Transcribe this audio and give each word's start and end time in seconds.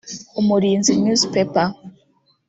Umurinzi 0.39 0.91
newspaper 1.03 1.67